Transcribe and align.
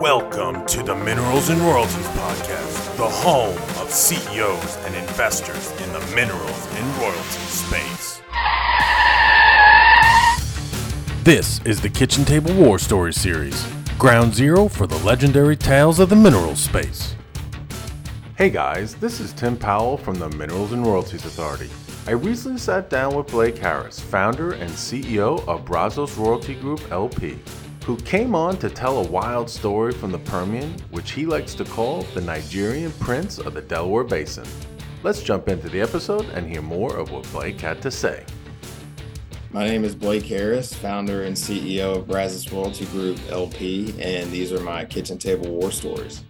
Welcome 0.00 0.64
to 0.68 0.82
the 0.82 0.98
Minerals 1.04 1.50
and 1.50 1.60
Royalties 1.60 2.06
Podcast, 2.06 2.96
the 2.96 3.06
home 3.06 3.54
of 3.78 3.90
CEOs 3.90 4.78
and 4.86 4.94
investors 4.94 5.72
in 5.82 5.92
the 5.92 6.00
minerals 6.14 6.66
and 6.76 6.96
royalties 6.96 7.50
space. 7.50 8.22
This 11.22 11.60
is 11.66 11.82
the 11.82 11.90
Kitchen 11.90 12.24
Table 12.24 12.54
War 12.54 12.78
Story 12.78 13.12
series, 13.12 13.66
ground 13.98 14.34
zero 14.34 14.66
for 14.68 14.86
the 14.86 14.96
legendary 15.04 15.56
tales 15.56 16.00
of 16.00 16.08
the 16.08 16.16
minerals 16.16 16.60
space. 16.60 17.16
Hey 18.38 18.48
guys, 18.48 18.94
this 18.94 19.20
is 19.20 19.34
Tim 19.34 19.58
Powell 19.58 19.98
from 19.98 20.14
the 20.14 20.30
Minerals 20.30 20.72
and 20.72 20.86
Royalties 20.86 21.26
Authority. 21.26 21.68
I 22.06 22.12
recently 22.12 22.58
sat 22.58 22.90
down 22.90 23.14
with 23.14 23.28
Blake 23.28 23.58
Harris, 23.58 24.00
founder 24.00 24.52
and 24.52 24.70
CEO 24.70 25.46
of 25.46 25.64
Brazos 25.64 26.16
Royalty 26.16 26.54
Group 26.54 26.90
LP 26.90 27.38
who 27.84 27.96
came 27.96 28.34
on 28.34 28.56
to 28.58 28.68
tell 28.68 28.98
a 28.98 29.08
wild 29.08 29.48
story 29.48 29.92
from 29.92 30.12
the 30.12 30.18
Permian, 30.20 30.72
which 30.90 31.12
he 31.12 31.26
likes 31.26 31.54
to 31.54 31.64
call 31.64 32.02
the 32.14 32.20
Nigerian 32.20 32.92
Prince 33.00 33.38
of 33.38 33.54
the 33.54 33.62
Delaware 33.62 34.04
Basin. 34.04 34.44
Let's 35.02 35.22
jump 35.22 35.48
into 35.48 35.68
the 35.68 35.80
episode 35.80 36.26
and 36.26 36.48
hear 36.48 36.62
more 36.62 36.96
of 36.96 37.10
what 37.10 37.30
Blake 37.32 37.60
had 37.60 37.80
to 37.82 37.90
say. 37.90 38.24
My 39.50 39.66
name 39.66 39.84
is 39.84 39.94
Blake 39.94 40.24
Harris, 40.26 40.72
founder 40.72 41.24
and 41.24 41.34
CEO 41.34 41.96
of 41.96 42.06
Brazos 42.06 42.52
Royalty 42.52 42.84
Group 42.86 43.18
LP, 43.30 43.94
and 44.00 44.30
these 44.30 44.52
are 44.52 44.60
my 44.60 44.84
kitchen 44.84 45.18
table 45.18 45.50
war 45.50 45.72
stories. 45.72 46.22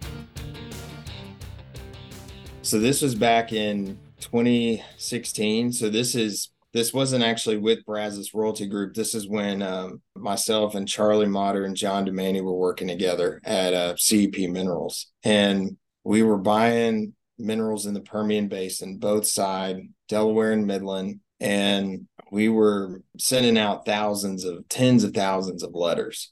So 2.63 2.79
this 2.79 3.01
was 3.01 3.13
back 3.13 3.53
in 3.53 3.99
2016. 4.21 5.73
So 5.73 5.89
this 5.89 6.15
is 6.15 6.51
this 6.73 6.93
wasn't 6.93 7.23
actually 7.23 7.57
with 7.57 7.85
Brazos 7.85 8.33
Royalty 8.33 8.65
Group. 8.65 8.93
This 8.93 9.13
is 9.13 9.27
when 9.27 9.61
um, 9.61 10.01
myself 10.15 10.73
and 10.73 10.87
Charlie 10.87 11.27
Motter 11.27 11.65
and 11.65 11.75
John 11.75 12.05
Demaney 12.05 12.41
were 12.41 12.55
working 12.55 12.87
together 12.87 13.41
at 13.43 13.73
uh, 13.73 13.95
CEP 13.97 14.49
Minerals, 14.49 15.07
and 15.23 15.75
we 16.03 16.23
were 16.23 16.37
buying 16.37 17.13
minerals 17.37 17.85
in 17.85 17.93
the 17.93 18.01
Permian 18.01 18.47
Basin, 18.47 18.97
both 18.97 19.25
side, 19.25 19.81
Delaware 20.07 20.53
and 20.53 20.65
Midland, 20.65 21.19
and 21.39 22.07
we 22.31 22.47
were 22.47 23.01
sending 23.17 23.57
out 23.57 23.85
thousands 23.85 24.45
of 24.45 24.67
tens 24.69 25.03
of 25.03 25.13
thousands 25.13 25.63
of 25.63 25.73
letters. 25.73 26.31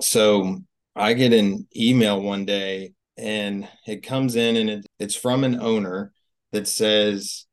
So 0.00 0.58
I 0.96 1.12
get 1.12 1.32
an 1.32 1.68
email 1.76 2.20
one 2.20 2.44
day, 2.44 2.92
and 3.16 3.68
it 3.86 4.02
comes 4.02 4.34
in, 4.34 4.56
and 4.56 4.70
it, 4.70 4.86
it's 4.98 5.14
from 5.14 5.44
an 5.44 5.60
owner 5.60 6.12
that 6.56 6.66
says 6.66 7.46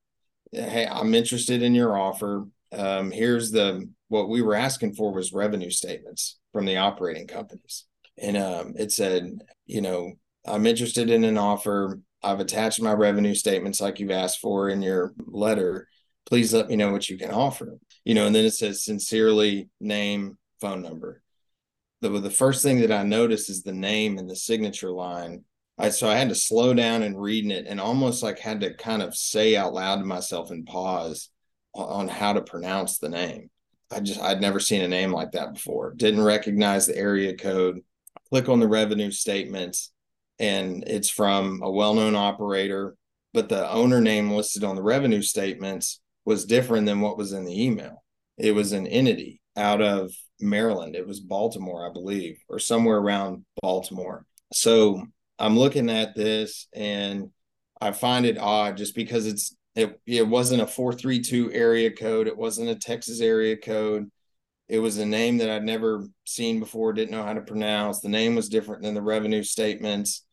hey, 0.54 0.88
I'm 0.90 1.14
interested 1.14 1.62
in 1.62 1.76
your 1.76 1.98
offer. 1.98 2.48
Um, 2.72 3.12
here's 3.12 3.52
the 3.52 3.90
what 4.08 4.30
we 4.30 4.42
were 4.42 4.56
asking 4.56 4.94
for 4.94 5.12
was 5.12 5.34
revenue 5.34 5.72
statements 5.72 6.40
from 6.54 6.66
the 6.66 6.78
operating 6.78 7.28
companies, 7.28 7.86
and 8.18 8.38
um, 8.38 8.74
it 8.78 8.92
said, 8.92 9.42
you 9.66 9.82
know, 9.82 10.14
I'm 10.46 10.66
interested 10.66 11.10
in 11.10 11.24
an 11.24 11.38
offer. 11.38 12.00
I've 12.22 12.40
attached 12.40 12.82
my 12.82 12.94
revenue 12.94 13.36
statements 13.36 13.82
like 13.82 14.00
you've 14.00 14.12
asked 14.12 14.40
for 14.40 14.70
in 14.70 14.82
your 14.82 15.14
letter. 15.26 15.90
Please 16.26 16.54
let 16.54 16.70
me 16.70 16.78
know 16.78 16.92
what 16.92 17.10
you 17.10 17.18
can 17.18 17.32
offer. 17.32 17.78
You 18.06 18.14
know, 18.14 18.26
and 18.26 18.34
then 18.34 18.46
it 18.46 18.52
says 18.52 18.86
sincerely 18.86 19.70
name, 19.82 20.38
phone 20.62 20.82
number. 20.82 21.22
The 22.00 22.10
the 22.10 22.32
first 22.32 22.64
thing 22.64 22.80
that 22.80 22.92
I 22.92 23.04
noticed 23.04 23.50
is 23.50 23.64
the 23.64 23.74
name 23.74 24.18
and 24.18 24.30
the 24.30 24.36
signature 24.36 24.92
line 24.92 25.44
I 25.78 25.90
so 25.90 26.08
I 26.08 26.16
had 26.16 26.30
to 26.30 26.36
slow 26.36 26.74
down 26.74 27.04
and 27.04 27.20
reading 27.20 27.52
it 27.52 27.66
and 27.68 27.80
almost 27.80 28.22
like 28.22 28.40
had 28.40 28.62
to 28.62 28.74
kind 28.76 29.02
of 29.02 29.16
say 29.16 29.56
out 29.56 29.74
loud 29.74 29.98
to 29.98 30.06
myself 30.06 30.52
and 30.52 30.66
pause 30.66 31.30
on 31.74 32.08
how 32.08 32.34
to 32.34 32.42
pronounce 32.42 33.00
the 33.00 33.10
name. 33.10 33.50
I 33.92 34.00
just 34.00 34.22
I'd 34.22 34.42
never 34.42 34.60
seen 34.60 34.82
a 34.82 34.88
name 34.88 35.12
like 35.12 35.32
that 35.32 35.54
before. 35.54 35.94
Didn't 35.96 36.24
recognize 36.24 36.86
the 36.86 36.98
area 36.98 37.36
code. 37.36 37.82
Click 38.30 38.50
on 38.50 38.60
the 38.60 38.68
revenue 38.68 39.12
statements 39.12 39.92
and 40.40 40.84
it's 40.88 41.10
from 41.10 41.62
a 41.64 41.72
well-known 41.72 42.16
operator, 42.16 42.96
but 43.34 43.50
the 43.50 43.70
owner 43.70 44.02
name 44.02 44.32
listed 44.32 44.64
on 44.64 44.76
the 44.76 44.82
revenue 44.82 45.22
statements 45.22 46.02
was 46.26 46.46
different 46.46 46.86
than 46.86 47.02
what 47.02 47.18
was 47.18 47.34
in 47.34 47.46
the 47.46 47.64
email. 47.64 48.04
It 48.38 48.54
was 48.54 48.72
an 48.72 48.88
entity 48.88 49.42
out 49.56 49.82
of 49.82 50.12
Maryland. 50.40 50.96
It 50.96 51.08
was 51.08 51.20
Baltimore, 51.20 51.88
I 51.88 51.94
believe, 51.94 52.38
or 52.50 52.60
somewhere 52.60 52.98
around 52.98 53.46
Baltimore. 53.62 54.26
So 54.54 55.06
I'm 55.40 55.58
looking 55.58 55.90
at 55.90 56.16
this 56.16 56.68
and 56.74 57.30
I 57.82 57.92
find 57.92 58.26
it 58.26 58.38
odd 58.38 58.78
just 58.78 58.96
because 58.96 59.28
it's 59.28 59.56
it, 59.76 60.00
it 60.06 60.28
wasn't 60.28 60.62
a 60.62 60.68
432 60.68 61.52
area 61.52 61.92
code, 61.92 62.28
it 62.28 62.38
wasn't 62.38 62.70
a 62.70 62.76
Texas 62.76 63.22
area 63.22 63.58
code. 63.58 64.10
It 64.70 64.80
was 64.80 64.98
a 64.98 65.06
name 65.06 65.40
that 65.40 65.50
I'd 65.50 65.64
never 65.64 66.08
seen 66.26 66.60
before, 66.60 66.94
didn't 66.94 67.12
know 67.12 67.24
how 67.24 67.34
to 67.34 67.42
pronounce. 67.42 68.00
The 68.00 68.10
name 68.10 68.36
was 68.36 68.50
different 68.50 68.84
than 68.84 68.94
the 68.94 69.02
revenue 69.02 69.44
statements. 69.44 70.26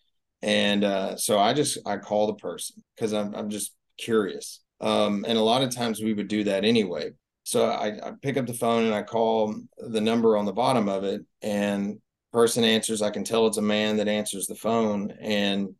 And 0.42 0.84
uh, 0.84 1.16
so 1.16 1.38
I 1.38 1.52
just 1.52 1.78
I 1.86 1.96
call 1.96 2.26
the 2.26 2.34
person 2.34 2.82
because 2.94 3.12
I'm 3.12 3.34
I'm 3.34 3.50
just 3.50 3.74
curious. 3.98 4.60
Um, 4.80 5.24
and 5.28 5.36
a 5.36 5.42
lot 5.42 5.62
of 5.62 5.74
times 5.74 6.00
we 6.00 6.14
would 6.14 6.28
do 6.28 6.44
that 6.44 6.64
anyway. 6.64 7.10
So 7.42 7.66
I, 7.66 8.08
I 8.08 8.12
pick 8.22 8.36
up 8.36 8.46
the 8.46 8.54
phone 8.54 8.84
and 8.84 8.94
I 8.94 9.02
call 9.02 9.54
the 9.78 10.00
number 10.00 10.36
on 10.36 10.44
the 10.44 10.52
bottom 10.52 10.88
of 10.88 11.04
it, 11.04 11.22
and 11.42 11.98
person 12.32 12.64
answers 12.64 13.02
i 13.02 13.10
can 13.10 13.24
tell 13.24 13.46
it's 13.46 13.56
a 13.56 13.62
man 13.62 13.96
that 13.96 14.08
answers 14.08 14.46
the 14.46 14.54
phone 14.54 15.12
and 15.20 15.74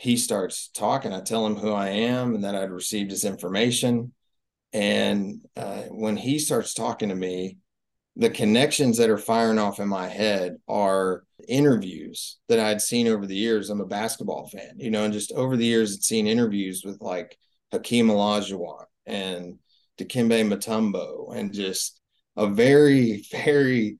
he 0.00 0.16
starts 0.16 0.68
talking. 0.68 1.12
I 1.12 1.20
tell 1.20 1.44
him 1.46 1.56
who 1.56 1.72
i 1.72 1.88
am 1.88 2.34
and 2.34 2.44
that 2.44 2.54
i'd 2.54 2.70
received 2.70 3.10
his 3.10 3.24
information. 3.24 4.14
And 4.72 5.42
uh, 5.56 5.82
when 5.90 6.16
he 6.16 6.38
starts 6.38 6.74
talking 6.74 7.10
to 7.10 7.14
me 7.14 7.58
the 8.16 8.30
connections 8.30 8.96
that 8.96 9.10
are 9.10 9.18
firing 9.18 9.58
off 9.58 9.78
in 9.78 9.88
my 9.88 10.08
head 10.08 10.56
are 10.68 11.24
interviews 11.46 12.38
that 12.48 12.58
i'd 12.58 12.80
seen 12.80 13.08
over 13.08 13.26
the 13.26 13.36
years. 13.36 13.68
I'm 13.68 13.82
a 13.82 13.86
basketball 13.86 14.48
fan 14.48 14.72
you 14.78 14.90
know 14.90 15.04
and 15.04 15.12
just 15.12 15.32
over 15.32 15.56
the 15.56 15.66
years 15.66 15.94
i'd 15.94 16.02
seen 16.02 16.26
interviews 16.26 16.82
with 16.82 17.00
like 17.02 17.36
hakeem 17.70 18.08
olajuwon 18.08 18.84
and 19.06 19.58
dikembe 19.98 20.48
mutombo 20.48 21.36
and 21.36 21.52
just 21.52 22.00
a 22.36 22.46
very 22.46 23.22
very 23.32 23.98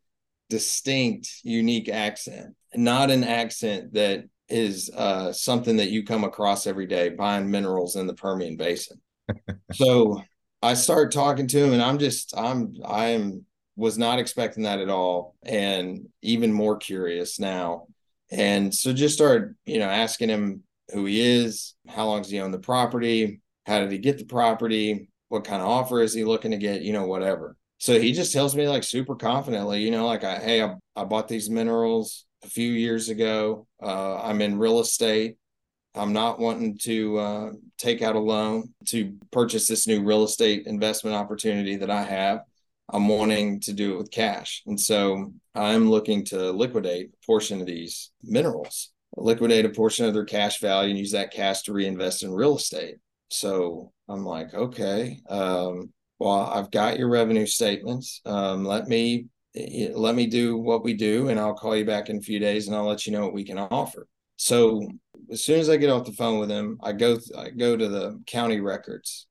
distinct, 0.50 1.30
unique 1.42 1.88
accent, 1.88 2.54
not 2.74 3.10
an 3.10 3.24
accent 3.24 3.94
that 3.94 4.24
is 4.48 4.90
uh, 4.94 5.32
something 5.32 5.76
that 5.76 5.90
you 5.90 6.04
come 6.04 6.24
across 6.24 6.66
every 6.66 6.86
day 6.86 7.08
buying 7.08 7.50
minerals 7.50 7.96
in 7.96 8.06
the 8.06 8.14
Permian 8.14 8.56
Basin. 8.56 9.00
so 9.72 10.22
I 10.60 10.74
start 10.74 11.12
talking 11.12 11.46
to 11.46 11.64
him, 11.64 11.72
and 11.72 11.80
I'm 11.80 11.98
just 11.98 12.36
I'm 12.36 12.74
I 12.84 13.08
am 13.08 13.46
was 13.76 13.96
not 13.96 14.18
expecting 14.18 14.64
that 14.64 14.80
at 14.80 14.90
all, 14.90 15.36
and 15.42 16.08
even 16.20 16.52
more 16.52 16.76
curious 16.76 17.38
now. 17.38 17.86
And 18.30 18.74
so 18.74 18.92
just 18.92 19.14
started, 19.14 19.54
you 19.64 19.78
know, 19.78 19.88
asking 19.88 20.28
him 20.28 20.62
who 20.92 21.06
he 21.06 21.20
is, 21.20 21.74
how 21.88 22.06
long 22.06 22.22
does 22.22 22.30
he 22.30 22.40
own 22.40 22.50
the 22.50 22.58
property, 22.58 23.40
how 23.66 23.80
did 23.80 23.90
he 23.90 23.98
get 23.98 24.18
the 24.18 24.24
property, 24.24 25.08
what 25.28 25.44
kind 25.44 25.62
of 25.62 25.68
offer 25.68 26.02
is 26.02 26.12
he 26.12 26.24
looking 26.24 26.50
to 26.50 26.56
get, 26.56 26.82
you 26.82 26.92
know, 26.92 27.06
whatever 27.06 27.56
so 27.80 27.98
he 27.98 28.12
just 28.12 28.34
tells 28.34 28.54
me 28.54 28.68
like 28.68 28.84
super 28.84 29.16
confidently, 29.16 29.82
you 29.82 29.90
know, 29.90 30.06
like 30.06 30.22
I, 30.22 30.36
hey, 30.36 30.62
I, 30.62 30.76
I 30.94 31.04
bought 31.04 31.28
these 31.28 31.48
minerals 31.48 32.26
a 32.44 32.46
few 32.46 32.70
years 32.70 33.08
ago. 33.08 33.66
Uh, 33.82 34.20
I'm 34.20 34.42
in 34.42 34.58
real 34.58 34.80
estate. 34.80 35.38
I'm 35.94 36.12
not 36.12 36.38
wanting 36.38 36.76
to 36.82 37.18
uh, 37.18 37.50
take 37.78 38.02
out 38.02 38.16
a 38.16 38.20
loan 38.20 38.74
to 38.88 39.16
purchase 39.32 39.66
this 39.66 39.86
new 39.86 40.04
real 40.04 40.24
estate 40.24 40.66
investment 40.66 41.16
opportunity 41.16 41.76
that 41.76 41.90
I 41.90 42.02
have. 42.02 42.40
I'm 42.92 43.08
wanting 43.08 43.60
to 43.60 43.72
do 43.72 43.94
it 43.94 43.96
with 43.96 44.10
cash. 44.10 44.62
And 44.66 44.78
so 44.78 45.32
I'm 45.54 45.88
looking 45.88 46.22
to 46.26 46.50
liquidate 46.50 47.12
a 47.14 47.26
portion 47.26 47.62
of 47.62 47.66
these 47.66 48.10
minerals, 48.22 48.90
liquidate 49.16 49.64
a 49.64 49.70
portion 49.70 50.04
of 50.04 50.12
their 50.12 50.26
cash 50.26 50.60
value 50.60 50.90
and 50.90 50.98
use 50.98 51.12
that 51.12 51.32
cash 51.32 51.62
to 51.62 51.72
reinvest 51.72 52.24
in 52.24 52.30
real 52.30 52.56
estate. 52.56 52.96
So 53.30 53.90
I'm 54.06 54.26
like, 54.26 54.52
okay. 54.52 55.18
Um, 55.30 55.94
well, 56.20 56.50
I've 56.52 56.70
got 56.70 56.98
your 56.98 57.08
revenue 57.08 57.46
statements. 57.46 58.20
Um, 58.26 58.64
let 58.64 58.86
me 58.86 59.26
eh, 59.56 59.86
eh, 59.86 59.90
let 59.94 60.14
me 60.14 60.26
do 60.26 60.58
what 60.58 60.84
we 60.84 60.92
do, 60.92 61.28
and 61.28 61.40
I'll 61.40 61.54
call 61.54 61.74
you 61.74 61.86
back 61.86 62.10
in 62.10 62.18
a 62.18 62.22
few 62.22 62.38
days, 62.38 62.68
and 62.68 62.76
I'll 62.76 62.86
let 62.86 63.06
you 63.06 63.12
know 63.12 63.22
what 63.22 63.32
we 63.32 63.44
can 63.44 63.58
offer. 63.58 64.06
So 64.36 64.86
as 65.30 65.42
soon 65.42 65.60
as 65.60 65.70
I 65.70 65.78
get 65.78 65.90
off 65.90 66.04
the 66.04 66.12
phone 66.12 66.38
with 66.38 66.50
him, 66.50 66.78
I 66.82 66.92
go 66.92 67.18
I 67.36 67.48
go 67.50 67.74
to 67.74 67.88
the 67.88 68.20
county 68.26 68.60
records. 68.60 69.26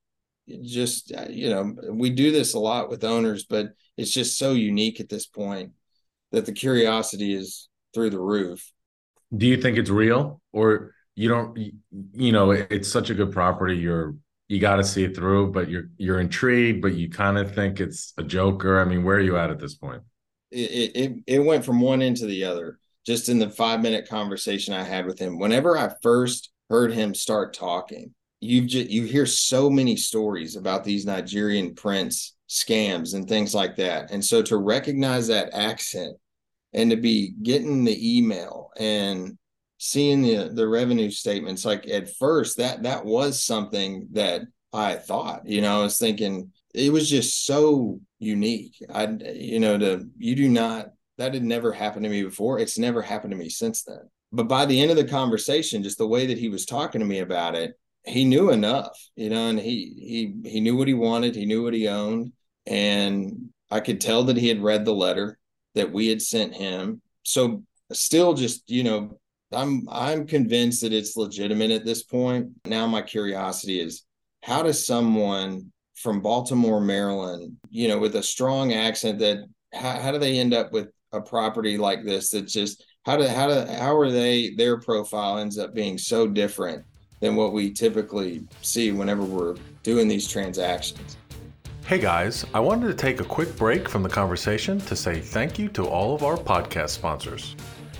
Just 0.64 1.14
uh, 1.16 1.28
you 1.30 1.50
know, 1.52 1.76
we 1.92 2.10
do 2.10 2.32
this 2.32 2.56
a 2.56 2.60
lot 2.60 2.90
with 2.90 3.04
owners, 3.04 3.46
but 3.46 3.68
it's 3.96 4.12
just 4.12 4.38
so 4.40 4.54
unique 4.54 5.00
at 5.00 5.10
this 5.10 5.28
point 5.28 5.72
that 6.32 6.48
the 6.48 6.54
curiosity 6.54 7.34
is 7.36 7.70
through 7.94 8.10
the 8.10 8.20
roof. 8.20 8.72
Do 9.36 9.46
you 9.46 9.62
think 9.62 9.78
it's 9.78 9.92
real, 9.92 10.42
or 10.52 10.96
you 11.14 11.30
don't? 11.30 11.56
You 12.14 12.32
know, 12.32 12.50
it's 12.50 12.92
such 12.92 13.12
a 13.12 13.14
good 13.14 13.32
property. 13.32 13.78
You're 13.78 14.16
you 14.50 14.60
got 14.60 14.78
to 14.78 14.84
see 14.84 15.04
it 15.04 15.16
through, 15.16 15.52
but 15.52 15.70
you're 15.70 15.90
you're 15.98 16.20
intrigued, 16.20 16.82
but 16.82 16.96
you 16.96 17.10
kind 17.10 17.38
of 17.38 17.54
think 17.54 17.80
it's 17.80 18.14
a 18.18 18.24
joker. 18.24 18.82
I 18.82 18.84
mean, 18.84 19.04
where 19.04 19.18
are 19.18 19.22
you 19.22 19.38
at 19.38 19.52
at 19.52 19.60
this 19.60 19.76
point? 19.76 20.02
It, 20.52 20.92
it 20.96 21.24
it 21.28 21.40
went 21.40 21.64
from 21.64 21.80
one 21.80 22.02
end 22.02 22.18
to 22.18 22.26
the 22.26 22.44
other 22.44 22.80
just 23.06 23.30
in 23.30 23.40
the 23.40 23.50
five 23.50 23.82
minute 23.82 24.10
conversation 24.10 24.74
I 24.74 24.84
had 24.84 25.06
with 25.06 25.20
him. 25.20 25.40
Whenever 25.40 25.78
I 25.78 25.94
first 26.02 26.52
heard 26.70 26.92
him 26.92 27.14
start 27.14 27.54
talking, 27.54 28.14
you 28.42 28.66
just 28.66 28.90
you 28.90 29.04
hear 29.04 29.28
so 29.28 29.70
many 29.70 29.96
stories 29.96 30.56
about 30.56 30.84
these 30.84 31.06
Nigerian 31.06 31.76
prince 31.76 32.36
scams 32.50 33.14
and 33.14 33.28
things 33.28 33.54
like 33.54 33.76
that. 33.76 34.10
And 34.12 34.24
so 34.24 34.42
to 34.42 34.58
recognize 34.58 35.28
that 35.28 35.54
accent 35.54 36.18
and 36.74 36.90
to 36.90 36.98
be 36.98 37.34
getting 37.44 37.84
the 37.84 38.18
email 38.18 38.72
and 38.78 39.38
seeing 39.80 40.22
the 40.22 40.50
the 40.54 40.68
revenue 40.68 41.10
statements 41.10 41.66
like 41.66 41.88
at 41.88 42.14
first 42.16 42.58
that 42.58 42.84
that 42.84 43.06
was 43.06 43.42
something 43.44 44.08
that 44.12 44.42
I 44.72 44.96
thought, 44.96 45.48
you 45.48 45.62
know, 45.62 45.80
I 45.80 45.84
was 45.84 45.98
thinking 45.98 46.52
it 46.76 46.94
was 46.94 47.10
just 47.10 47.46
so 47.46 48.00
unique. 48.20 48.76
I 48.94 49.08
you 49.34 49.60
know, 49.60 49.78
to 49.78 50.08
you 50.18 50.36
do 50.36 50.50
not 50.50 50.92
that 51.18 51.34
had 51.34 51.44
never 51.44 51.72
happened 51.72 52.04
to 52.04 52.10
me 52.10 52.24
before. 52.24 52.60
It's 52.60 52.78
never 52.78 53.02
happened 53.02 53.32
to 53.32 53.38
me 53.38 53.50
since 53.50 53.84
then. 53.84 54.10
But 54.32 54.48
by 54.48 54.66
the 54.66 54.80
end 54.80 54.92
of 54.92 54.98
the 54.98 55.06
conversation, 55.06 55.82
just 55.82 55.98
the 55.98 56.08
way 56.08 56.28
that 56.28 56.38
he 56.38 56.50
was 56.50 56.66
talking 56.66 57.00
to 57.00 57.08
me 57.08 57.20
about 57.20 57.56
it, 57.56 57.74
he 58.06 58.26
knew 58.26 58.52
enough, 58.52 58.96
you 59.16 59.30
know, 59.30 59.48
and 59.48 59.60
he 59.60 60.34
he 60.44 60.50
he 60.50 60.60
knew 60.60 60.76
what 60.76 60.90
he 60.90 60.94
wanted, 60.94 61.36
he 61.36 61.46
knew 61.46 61.64
what 61.64 61.74
he 61.74 61.88
owned, 61.88 62.34
and 62.68 63.50
I 63.72 63.80
could 63.80 64.02
tell 64.02 64.24
that 64.26 64.38
he 64.38 64.50
had 64.50 64.62
read 64.62 64.84
the 64.84 64.94
letter 64.94 65.40
that 65.76 65.92
we 65.92 66.08
had 66.08 66.22
sent 66.22 66.54
him. 66.54 67.02
So 67.24 67.64
still 67.94 68.34
just, 68.34 68.70
you 68.70 68.84
know, 68.84 69.20
I'm 69.52 69.88
I'm 69.90 70.28
convinced 70.28 70.82
that 70.82 70.94
it's 70.94 71.18
legitimate 71.18 71.72
at 71.72 71.86
this 71.86 72.04
point. 72.04 72.50
Now 72.66 72.86
my 72.88 73.02
curiosity 73.02 73.80
is 73.80 74.04
how 74.44 74.64
does 74.64 74.86
someone 74.86 75.72
from 75.96 76.22
Baltimore, 76.22 76.80
Maryland, 76.80 77.58
you 77.70 77.88
know, 77.88 77.98
with 77.98 78.16
a 78.16 78.24
strong 78.24 78.74
accent 78.74 79.20
that 79.20 79.40
how, 79.74 80.00
how 80.00 80.12
do 80.12 80.20
they 80.20 80.40
end 80.40 80.54
up 80.54 80.72
with 80.72 80.90
a 81.12 81.22
property 81.22 81.78
like 81.78 82.04
this 82.04 82.30
that's 82.30 82.54
just 82.54 82.86
how 83.06 83.18
do 83.18 83.26
how 83.28 83.48
do 83.48 83.72
how 83.72 83.96
are 83.96 84.12
they 84.12 84.52
their 84.52 84.80
profile 84.80 85.40
ends 85.40 85.58
up 85.58 85.74
being 85.74 85.98
so 85.98 86.28
different 86.28 86.86
than 87.20 87.36
what 87.36 87.52
we 87.52 87.72
typically 87.72 88.48
see 88.62 88.92
whenever 88.92 89.24
we're 89.24 89.56
doing 89.84 90.08
these 90.08 90.28
transactions. 90.28 91.18
Hey 91.86 91.98
guys, 91.98 92.46
I 92.54 92.60
wanted 92.60 92.88
to 92.88 92.94
take 92.94 93.20
a 93.20 93.26
quick 93.26 93.56
break 93.58 93.90
from 93.90 94.04
the 94.04 94.10
conversation 94.10 94.80
to 94.82 94.96
say 94.96 95.20
thank 95.20 95.58
you 95.58 95.70
to 95.70 95.88
all 95.88 96.14
of 96.14 96.24
our 96.24 96.38
podcast 96.38 96.90
sponsors. 96.90 97.56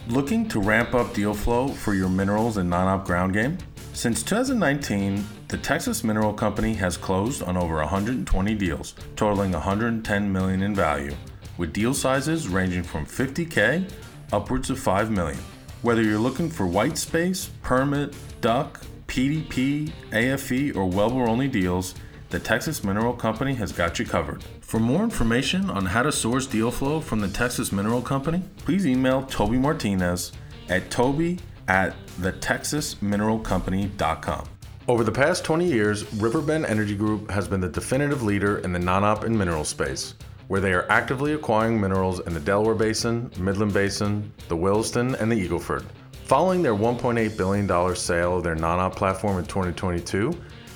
Looking 0.10 0.48
to 0.50 0.60
ramp 0.60 0.96
up 0.96 1.14
deal 1.14 1.36
flow 1.36 1.68
for 1.68 1.94
your 1.94 2.10
minerals 2.10 2.58
and 2.58 2.68
non 2.68 2.88
op 2.88 3.06
ground 3.06 3.32
game? 3.32 3.60
Since 3.94 4.24
2019, 4.24 5.24
the 5.50 5.58
Texas 5.60 6.04
Mineral 6.04 6.34
Company 6.34 6.74
has 6.74 6.98
closed 6.98 7.44
on 7.44 7.56
over 7.56 7.76
120 7.76 8.56
deals, 8.56 8.96
totaling 9.16 9.52
110 9.52 10.32
million 10.32 10.64
in 10.64 10.74
value, 10.74 11.16
with 11.60 11.74
deal 11.74 11.94
sizes 11.94 12.48
ranging 12.48 12.82
from 12.82 13.06
50k 13.06 13.88
upwards 14.34 14.72
of 14.72 14.80
5 14.80 15.12
million. 15.12 15.40
Whether 15.84 16.02
you're 16.02 16.18
looking 16.18 16.50
for 16.50 16.66
white 16.66 16.98
space, 16.98 17.52
permit, 17.62 18.16
DUC, 18.42 18.82
PDP, 19.06 19.92
AFE, 20.12 20.76
or 20.76 20.90
wellbore 20.90 21.28
only 21.28 21.48
deals, 21.48 21.94
the 22.30 22.40
Texas 22.40 22.84
Mineral 22.84 23.14
Company 23.14 23.56
has 23.56 23.72
got 23.72 23.98
you 23.98 24.06
covered. 24.06 24.44
For 24.62 24.80
more 24.80 25.04
information 25.04 25.68
on 25.70 25.86
how 25.88 26.04
to 26.04 26.12
source 26.12 26.46
deal 26.46 26.70
flow 26.70 27.02
from 27.02 27.22
the 27.22 27.28
Texas 27.28 27.72
Mineral 27.72 28.04
Company, 28.04 28.44
please 28.58 28.86
email 28.86 29.24
Toby 29.24 29.58
Martinez 29.58 30.32
at 30.70 30.92
toby 30.92 31.40
at 31.68 31.96
thetexasmineralcompany.com. 32.22 34.48
Over 34.88 35.04
the 35.04 35.12
past 35.12 35.44
20 35.44 35.66
years, 35.66 36.12
Riverbend 36.16 36.66
Energy 36.66 36.96
Group 36.96 37.30
has 37.30 37.48
been 37.48 37.62
the 37.62 37.70
definitive 37.70 38.24
leader 38.24 38.58
in 38.60 38.74
the 38.74 38.80
non 38.80 39.04
op 39.04 39.24
and 39.24 39.38
mineral 39.38 39.64
space, 39.64 40.16
where 40.48 40.62
they 40.62 40.74
are 40.74 40.90
actively 40.90 41.34
acquiring 41.34 41.80
minerals 41.80 42.22
in 42.22 42.34
the 42.34 42.40
Delaware 42.40 42.74
Basin, 42.76 43.30
Midland 43.38 43.74
Basin, 43.74 44.32
the 44.48 44.56
Williston, 44.56 45.14
and 45.16 45.32
the 45.32 45.48
Eagleford. 45.48 45.86
Following 46.26 46.62
their 46.62 46.76
$1.8 46.76 47.38
billion 47.38 47.96
sale 47.96 48.38
of 48.38 48.44
their 48.44 48.56
non 48.56 48.80
op 48.80 48.96
platform 48.96 49.40
in 49.40 49.46
2022, 49.46 50.32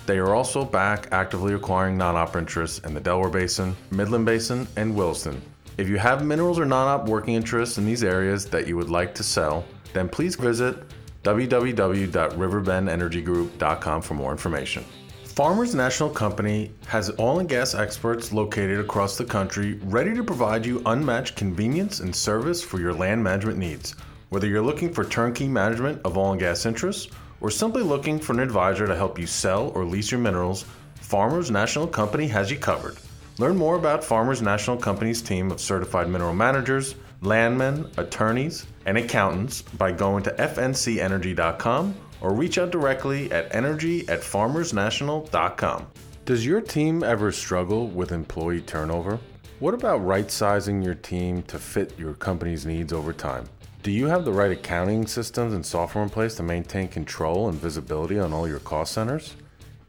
they 0.05 0.17
are 0.17 0.35
also 0.35 0.65
back 0.65 1.07
actively 1.11 1.53
acquiring 1.53 1.97
non 1.97 2.15
op 2.15 2.35
interests 2.35 2.79
in 2.79 2.93
the 2.93 2.99
Delaware 2.99 3.29
Basin, 3.29 3.75
Midland 3.91 4.25
Basin, 4.25 4.67
and 4.75 4.93
Williston. 4.95 5.41
If 5.77 5.87
you 5.89 5.97
have 5.97 6.25
minerals 6.25 6.59
or 6.59 6.65
non 6.65 6.87
op 6.87 7.07
working 7.07 7.35
interests 7.35 7.77
in 7.77 7.85
these 7.85 8.03
areas 8.03 8.45
that 8.47 8.67
you 8.67 8.75
would 8.77 8.89
like 8.89 9.13
to 9.15 9.23
sell, 9.23 9.63
then 9.93 10.09
please 10.09 10.35
visit 10.35 10.83
www.riverbendenergygroup.com 11.23 14.01
for 14.01 14.13
more 14.13 14.31
information. 14.31 14.85
Farmers 15.23 15.73
National 15.73 16.11
Company 16.11 16.71
has 16.85 17.09
oil 17.17 17.39
and 17.39 17.49
gas 17.49 17.73
experts 17.73 18.31
located 18.31 18.79
across 18.79 19.17
the 19.17 19.25
country 19.25 19.79
ready 19.85 20.13
to 20.13 20.23
provide 20.23 20.63
you 20.63 20.83
unmatched 20.85 21.35
convenience 21.35 22.01
and 22.01 22.15
service 22.15 22.61
for 22.61 22.79
your 22.79 22.93
land 22.93 23.23
management 23.23 23.57
needs. 23.57 23.95
Whether 24.29 24.47
you're 24.47 24.61
looking 24.61 24.93
for 24.93 25.03
turnkey 25.03 25.47
management 25.47 25.99
of 26.05 26.15
oil 26.17 26.33
and 26.33 26.39
gas 26.39 26.67
interests 26.67 27.07
or 27.43 27.51
simply 27.51 27.83
looking 27.83 28.17
for 28.17 28.33
an 28.33 28.39
advisor 28.39 28.87
to 28.87 28.95
help 28.95 29.19
you 29.19 29.27
sell 29.27 29.67
or 29.75 29.85
lease 29.85 30.09
your 30.09 30.19
minerals, 30.19 30.65
Farmers 30.95 31.51
National 31.51 31.85
Company 31.85 32.25
has 32.27 32.49
you 32.49 32.57
covered. 32.57 32.97
Learn 33.37 33.57
more 33.57 33.75
about 33.75 34.03
Farmers 34.03 34.41
National 34.41 34.77
Company's 34.77 35.21
team 35.21 35.51
of 35.51 35.59
certified 35.59 36.07
mineral 36.07 36.33
managers, 36.33 36.95
landmen, 37.21 37.89
attorneys, 37.97 38.65
and 38.85 38.97
accountants 38.97 39.61
by 39.61 39.91
going 39.91 40.23
to 40.23 40.31
fncenergy.com 40.31 41.95
or 42.21 42.33
reach 42.33 42.57
out 42.57 42.71
directly 42.71 43.29
at 43.31 43.53
energy 43.53 44.07
at 44.07 44.21
farmersnational.com. 44.21 45.87
Does 46.25 46.45
your 46.45 46.61
team 46.61 47.03
ever 47.03 47.33
struggle 47.33 47.87
with 47.87 48.13
employee 48.13 48.61
turnover? 48.61 49.19
What 49.59 49.73
about 49.73 50.05
right 50.05 50.31
sizing 50.31 50.81
your 50.81 50.95
team 50.95 51.43
to 51.43 51.59
fit 51.59 51.93
your 51.97 52.13
company's 52.13 52.65
needs 52.65 52.93
over 52.93 53.11
time? 53.11 53.49
Do 53.83 53.91
you 53.91 54.07
have 54.07 54.23
the 54.23 54.31
right 54.31 54.51
accounting 54.51 55.05
systems 55.07 55.53
and 55.53 55.65
software 55.65 56.05
in 56.05 56.09
place 56.09 56.35
to 56.35 56.43
maintain 56.43 56.87
control 56.87 57.49
and 57.49 57.59
visibility 57.59 58.17
on 58.17 58.31
all 58.31 58.47
your 58.47 58.59
cost 58.59 58.93
centers? 58.93 59.35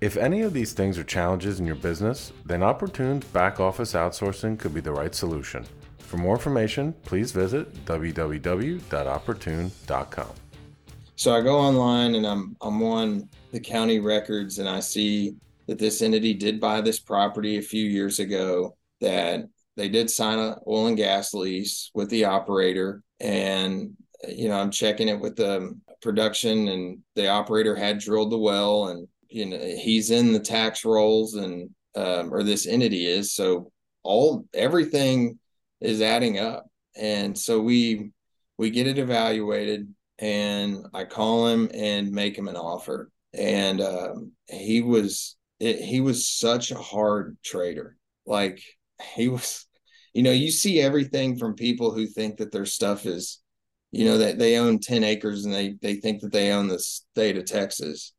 If 0.00 0.16
any 0.16 0.42
of 0.42 0.52
these 0.52 0.72
things 0.72 0.98
are 0.98 1.04
challenges 1.04 1.60
in 1.60 1.66
your 1.66 1.76
business, 1.76 2.32
then 2.44 2.58
Opportune's 2.58 3.24
back 3.26 3.60
office 3.60 3.92
outsourcing 3.92 4.58
could 4.58 4.74
be 4.74 4.80
the 4.80 4.90
right 4.90 5.14
solution. 5.14 5.64
For 5.98 6.16
more 6.16 6.34
information, 6.34 6.92
please 7.04 7.30
visit 7.30 7.72
www.opportune.com. 7.84 10.30
So 11.14 11.32
I 11.32 11.40
go 11.40 11.56
online 11.56 12.16
and 12.16 12.26
I'm 12.26 12.56
I'm 12.62 12.82
on 12.82 13.28
the 13.52 13.60
county 13.60 14.00
records 14.00 14.58
and 14.58 14.68
I 14.68 14.80
see 14.80 15.36
that 15.68 15.78
this 15.78 16.02
entity 16.02 16.34
did 16.34 16.60
buy 16.60 16.80
this 16.80 16.98
property 16.98 17.58
a 17.58 17.62
few 17.62 17.88
years 17.88 18.18
ago 18.18 18.76
that 19.00 19.44
they 19.76 19.88
did 19.88 20.10
sign 20.10 20.40
an 20.40 20.56
oil 20.66 20.88
and 20.88 20.96
gas 20.96 21.32
lease 21.32 21.92
with 21.94 22.10
the 22.10 22.24
operator 22.24 23.04
and 23.24 23.90
you 24.28 24.48
know 24.48 24.56
i'm 24.56 24.70
checking 24.70 25.08
it 25.08 25.18
with 25.18 25.36
the 25.36 25.76
production 26.00 26.68
and 26.68 26.98
the 27.16 27.28
operator 27.28 27.74
had 27.74 27.98
drilled 27.98 28.30
the 28.30 28.38
well 28.38 28.88
and 28.88 29.08
you 29.28 29.46
know 29.46 29.58
he's 29.58 30.10
in 30.10 30.32
the 30.32 30.38
tax 30.38 30.84
rolls 30.84 31.34
and 31.34 31.70
um, 31.96 32.32
or 32.32 32.42
this 32.42 32.66
entity 32.66 33.06
is. 33.06 33.34
So 33.34 33.70
all 34.02 34.44
everything 34.54 35.38
is 35.80 36.02
adding 36.02 36.38
up. 36.38 36.66
And 36.96 37.38
so 37.38 37.60
we 37.60 38.10
we 38.58 38.70
get 38.70 38.86
it 38.86 38.98
evaluated 38.98 39.92
and 40.20 40.86
i 40.94 41.02
call 41.02 41.48
him 41.48 41.68
and 41.74 42.12
make 42.12 42.36
him 42.36 42.48
an 42.48 42.56
offer. 42.56 43.10
And 43.32 43.80
um, 43.80 44.32
he 44.48 44.80
was 44.80 45.36
it, 45.60 45.80
he 45.80 46.00
was 46.00 46.28
such 46.28 46.70
a 46.70 46.78
hard 46.78 47.36
trader. 47.44 47.96
Like 48.26 48.62
he 49.14 49.28
was 49.28 49.66
you 50.14 50.22
know, 50.22 50.30
you 50.30 50.50
see 50.50 50.80
everything 50.80 51.36
from 51.36 51.54
people 51.54 51.92
who 51.92 52.06
think 52.06 52.38
that 52.38 52.52
their 52.52 52.66
stuff 52.66 53.04
is, 53.04 53.40
you 53.90 54.04
know, 54.04 54.18
that 54.18 54.38
they 54.38 54.56
own 54.56 54.78
10 54.78 55.04
acres 55.04 55.44
and 55.44 55.52
they 55.52 55.74
they 55.82 55.96
think 55.96 56.22
that 56.22 56.32
they 56.32 56.52
own 56.52 56.68
the 56.68 56.78
state 56.78 57.36
of 57.36 57.44
Texas. 57.44 58.12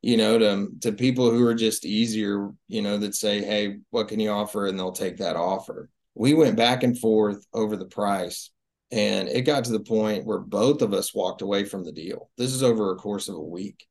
You 0.00 0.16
know, 0.16 0.38
to 0.38 0.68
to 0.80 0.92
people 0.92 1.30
who 1.30 1.46
are 1.46 1.54
just 1.54 1.84
easier, 1.84 2.50
you 2.66 2.82
know, 2.82 2.98
that 2.98 3.14
say, 3.14 3.40
"Hey, 3.40 3.78
what 3.90 4.08
can 4.08 4.18
you 4.18 4.30
offer?" 4.30 4.66
and 4.66 4.76
they'll 4.78 4.92
take 4.92 5.18
that 5.18 5.36
offer. 5.36 5.90
We 6.14 6.34
went 6.34 6.56
back 6.56 6.82
and 6.82 6.98
forth 6.98 7.46
over 7.54 7.76
the 7.76 7.86
price, 7.86 8.50
and 8.90 9.28
it 9.28 9.42
got 9.42 9.64
to 9.64 9.72
the 9.72 9.80
point 9.80 10.26
where 10.26 10.40
both 10.40 10.82
of 10.82 10.92
us 10.92 11.14
walked 11.14 11.42
away 11.42 11.64
from 11.64 11.84
the 11.84 11.92
deal. 11.92 12.30
This 12.36 12.52
is 12.52 12.64
over 12.64 12.90
a 12.90 12.96
course 12.96 13.28
of 13.28 13.36
a 13.36 13.40
week. 13.40 13.86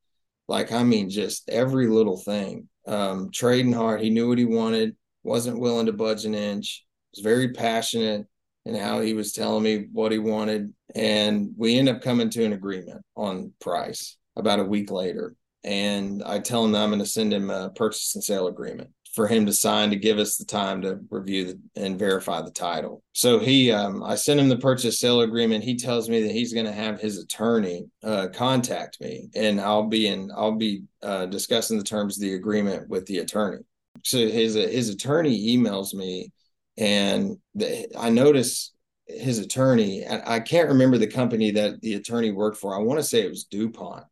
Like, 0.50 0.74
I 0.74 0.84
mean, 0.84 1.10
just 1.10 1.50
every 1.50 1.88
little 1.88 2.18
thing. 2.18 2.68
Um, 2.88 3.32
trading 3.32 3.72
hard. 3.74 4.02
He 4.02 4.10
knew 4.10 4.28
what 4.28 4.38
he 4.38 4.46
wanted, 4.46 4.98
wasn't 5.24 5.60
willing 5.60 5.86
to 5.86 5.94
budge 5.94 6.26
an 6.26 6.36
inch 6.36 6.86
was 7.16 7.24
very 7.24 7.50
passionate 7.54 8.28
in 8.66 8.76
how 8.76 9.02
he 9.02 9.14
was 9.14 9.34
telling 9.34 9.64
me 9.64 9.88
what 9.92 10.12
he 10.12 10.20
wanted. 10.20 10.74
And 10.96 11.52
we 11.58 11.78
end 11.78 11.90
up 11.90 12.02
coming 12.02 12.30
to 12.32 12.46
an 12.46 12.54
agreement 12.54 13.04
on 13.16 13.54
price 13.60 14.18
about 14.36 14.60
a 14.60 14.66
week 14.66 14.92
later. 14.92 15.36
And 15.64 16.24
I 16.24 16.40
tell 16.40 16.66
him 16.66 16.76
I'm 16.76 16.90
going 16.90 17.00
to 17.00 17.06
send 17.06 17.34
him 17.34 17.50
a 17.50 17.70
purchase 17.70 18.16
and 18.16 18.24
sale 18.24 18.48
agreement 18.48 18.90
for 19.14 19.28
him 19.28 19.46
to 19.46 19.54
sign 19.54 19.90
to 19.90 19.96
give 19.96 20.18
us 20.20 20.38
the 20.38 20.46
time 20.46 20.82
to 20.82 21.00
review 21.10 21.46
the, 21.46 21.60
and 21.76 22.00
verify 22.00 22.42
the 22.42 22.52
title. 22.52 23.04
So 23.14 23.40
he, 23.40 23.72
um, 23.72 24.02
I 24.04 24.16
sent 24.16 24.40
him 24.40 24.48
the 24.48 24.58
purchase 24.58 25.00
sale 25.00 25.22
agreement. 25.22 25.64
He 25.64 25.76
tells 25.76 26.10
me 26.10 26.22
that 26.24 26.32
he's 26.32 26.54
going 26.54 26.66
to 26.66 26.72
have 26.72 27.00
his 27.00 27.20
attorney 27.20 27.88
uh, 28.04 28.30
contact 28.34 29.02
me, 29.02 29.30
and 29.36 29.60
I'll 29.60 29.88
be 29.88 30.08
in, 30.08 30.32
I'll 30.36 30.56
be 30.56 30.84
uh, 31.04 31.26
discussing 31.26 31.78
the 31.78 31.84
terms 31.84 32.18
of 32.18 32.22
the 32.22 32.36
agreement 32.36 32.88
with 32.88 33.06
the 33.06 33.18
attorney. 33.20 33.64
So 34.04 34.18
his 34.18 34.56
his 34.56 34.90
attorney 34.90 35.58
emails 35.58 35.94
me 35.94 36.32
and 36.78 37.38
the, 37.56 37.88
I 37.98 38.10
noticed 38.10 38.74
his 39.08 39.40
attorney. 39.40 40.06
I, 40.06 40.36
I 40.36 40.40
can't 40.40 40.70
remember 40.70 40.98
the 40.98 41.08
company 41.08 41.52
that 41.52 41.82
the 41.82 41.96
attorney 41.96 42.32
worked 42.32 42.58
for. 42.58 42.76
I 42.76 42.80
want 42.80 43.00
to 43.00 43.06
say 43.06 43.22
it 43.22 43.30
was 43.30 43.46
DuPont, 43.46 44.06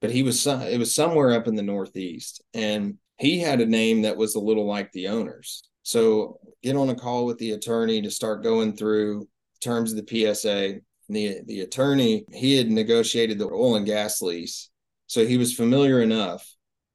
but 0.00 0.10
he 0.10 0.22
was 0.22 0.46
it 0.46 0.78
was 0.78 0.94
somewhere 0.94 1.32
up 1.32 1.48
in 1.48 1.54
the 1.54 1.62
Northeast, 1.62 2.42
and 2.54 2.98
he 3.18 3.38
had 3.40 3.60
a 3.60 3.66
name 3.66 4.02
that 4.02 4.16
was 4.16 4.34
a 4.34 4.40
little 4.40 4.66
like 4.66 4.92
the 4.92 5.08
owners. 5.08 5.62
So 5.82 6.38
get 6.62 6.76
on 6.76 6.90
a 6.90 6.94
call 6.94 7.24
with 7.24 7.38
the 7.38 7.52
attorney 7.52 8.02
to 8.02 8.10
start 8.10 8.42
going 8.42 8.76
through 8.76 9.26
terms 9.62 9.92
of 9.92 10.04
the 10.04 10.34
PSA. 10.34 10.80
The 11.10 11.40
the 11.46 11.60
attorney 11.60 12.26
he 12.32 12.56
had 12.56 12.70
negotiated 12.70 13.38
the 13.38 13.46
oil 13.46 13.76
and 13.76 13.86
gas 13.86 14.20
lease, 14.20 14.68
so 15.06 15.26
he 15.26 15.38
was 15.38 15.54
familiar 15.54 16.02
enough 16.02 16.46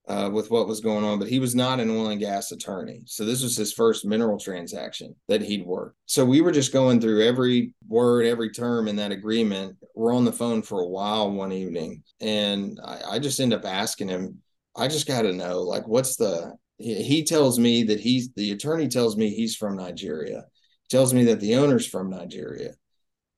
uh, 0.08 0.30
with 0.32 0.52
what 0.52 0.68
was 0.68 0.82
going 0.82 1.04
on, 1.04 1.18
but 1.18 1.30
he 1.30 1.40
was 1.40 1.56
not 1.56 1.80
an 1.80 1.90
oil 1.90 2.08
and 2.08 2.20
gas 2.20 2.52
attorney. 2.52 3.02
So 3.06 3.24
this 3.24 3.42
was 3.42 3.56
his 3.56 3.72
first 3.72 4.06
mineral 4.06 4.38
transaction 4.38 5.16
that 5.28 5.42
he'd 5.42 5.66
worked. 5.66 5.98
So 6.06 6.26
we 6.26 6.42
were 6.42 6.52
just 6.52 6.74
going 6.74 7.00
through 7.00 7.26
every 7.26 7.74
word, 7.88 8.26
every 8.26 8.52
term 8.52 8.88
in 8.88 8.98
that 8.98 9.12
agreement. 9.12 9.78
We're 9.96 10.14
on 10.14 10.26
the 10.26 10.34
phone 10.34 10.62
for 10.62 10.82
a 10.82 10.88
while 10.88 11.32
one 11.32 11.54
evening, 11.54 12.04
and 12.20 12.80
I, 12.84 13.02
I 13.12 13.20
just 13.20 13.40
end 13.40 13.54
up 13.54 13.66
asking 13.66 14.10
him, 14.10 14.40
I 14.76 14.88
just 14.88 15.08
got 15.08 15.22
to 15.22 15.34
know, 15.34 15.62
like, 15.62 15.88
what's 15.88 16.16
the 16.16 16.54
he 16.80 17.24
tells 17.24 17.60
me 17.60 17.84
that 17.84 18.00
he's 18.00 18.34
the 18.34 18.52
attorney 18.52 18.88
tells 18.88 19.16
me 19.16 19.30
he's 19.30 19.56
from 19.56 19.78
Nigeria. 19.78 20.44
He 20.82 20.98
tells 20.98 21.14
me 21.14 21.24
that 21.26 21.40
the 21.40 21.56
owner's 21.56 21.88
from 21.88 22.10
Nigeria. 22.10 22.72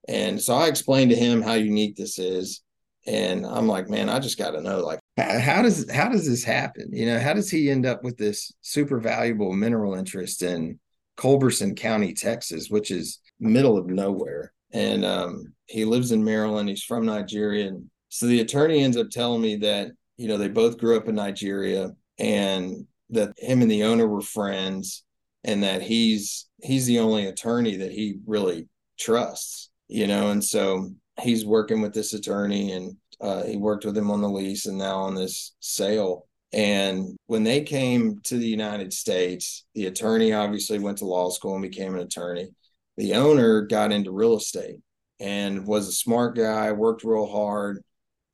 And 0.08 0.40
so 0.40 0.54
I 0.54 0.68
explained 0.68 1.10
to 1.10 1.16
him 1.16 1.42
how 1.42 1.54
unique 1.54 1.96
this 1.96 2.18
is. 2.18 2.62
And 3.06 3.46
I'm 3.46 3.68
like, 3.68 3.88
man, 3.88 4.08
I 4.08 4.18
just 4.18 4.38
got 4.38 4.52
to 4.52 4.60
know, 4.60 4.80
like, 4.80 4.98
how 5.16 5.62
does 5.62 5.90
how 5.90 6.08
does 6.08 6.28
this 6.28 6.44
happen? 6.44 6.90
You 6.92 7.06
know, 7.06 7.18
how 7.18 7.32
does 7.32 7.50
he 7.50 7.70
end 7.70 7.86
up 7.86 8.04
with 8.04 8.16
this 8.16 8.52
super 8.60 8.98
valuable 8.98 9.52
mineral 9.52 9.94
interest 9.94 10.42
in 10.42 10.78
Culberson 11.16 11.74
County, 11.74 12.12
Texas, 12.12 12.68
which 12.68 12.90
is 12.90 13.20
middle 13.40 13.78
of 13.78 13.86
nowhere? 13.86 14.52
And 14.72 15.04
um, 15.04 15.54
he 15.66 15.84
lives 15.84 16.12
in 16.12 16.22
Maryland. 16.22 16.68
He's 16.68 16.82
from 16.82 17.06
Nigeria. 17.06 17.68
And 17.68 17.90
so 18.08 18.26
the 18.26 18.40
attorney 18.40 18.82
ends 18.82 18.96
up 18.96 19.10
telling 19.10 19.40
me 19.40 19.56
that 19.56 19.92
you 20.18 20.28
know 20.28 20.36
they 20.36 20.48
both 20.48 20.78
grew 20.78 20.96
up 20.96 21.08
in 21.08 21.14
Nigeria, 21.14 21.92
and 22.18 22.86
that 23.10 23.32
him 23.38 23.62
and 23.62 23.70
the 23.70 23.84
owner 23.84 24.06
were 24.06 24.20
friends 24.20 25.04
and 25.44 25.62
that 25.62 25.82
he's 25.82 26.46
he's 26.62 26.86
the 26.86 26.98
only 26.98 27.26
attorney 27.26 27.76
that 27.76 27.92
he 27.92 28.18
really 28.26 28.68
trusts 28.98 29.70
you 29.88 30.06
know 30.06 30.30
and 30.30 30.42
so 30.42 30.90
he's 31.20 31.46
working 31.46 31.80
with 31.80 31.94
this 31.94 32.12
attorney 32.12 32.72
and 32.72 32.96
uh, 33.20 33.44
he 33.44 33.56
worked 33.56 33.84
with 33.84 33.96
him 33.96 34.10
on 34.10 34.20
the 34.20 34.28
lease 34.28 34.66
and 34.66 34.78
now 34.78 34.98
on 34.98 35.14
this 35.14 35.54
sale. 35.60 36.26
And 36.52 37.16
when 37.26 37.42
they 37.42 37.62
came 37.62 38.20
to 38.24 38.38
the 38.38 38.46
united 38.46 38.92
states 38.92 39.64
the 39.74 39.86
attorney 39.86 40.32
obviously 40.32 40.78
went 40.78 40.98
to 40.98 41.04
law 41.04 41.28
school 41.30 41.54
and 41.54 41.62
became 41.62 41.94
an 41.94 42.00
attorney. 42.00 42.48
The 42.96 43.14
owner 43.14 43.62
got 43.62 43.92
into 43.92 44.10
real 44.10 44.36
estate 44.36 44.76
and 45.20 45.66
was 45.66 45.88
a 45.88 45.92
smart 45.92 46.36
guy 46.36 46.72
worked 46.72 47.04
real 47.04 47.26
hard 47.26 47.82